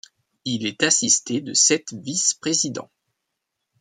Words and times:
Il 0.45 0.65
est 0.65 0.81
assisté 0.81 1.41
de 1.41 1.53
sept 1.53 1.93
vice-présidents. 1.93 2.89